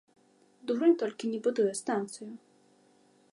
[0.71, 2.29] Дурань толькі не будуе станцыю.